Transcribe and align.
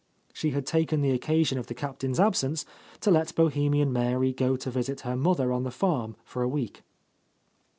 She 0.33 0.49
had 0.49 0.65
taken 0.65 1.01
the 1.01 1.11
occasion 1.11 1.59
of 1.59 1.67
the 1.67 1.75
Captain's 1.75 2.19
absence 2.19 2.65
to 3.01 3.11
let 3.11 3.35
Bohemian 3.35 3.93
Mary 3.93 4.33
go 4.33 4.55
to 4.57 4.71
visit 4.71 5.01
her 5.01 5.15
mother 5.15 5.53
on 5.53 5.61
the 5.61 5.69
farm 5.69 6.15
for 6.23 6.41
a 6.41 6.49
week. 6.49 6.81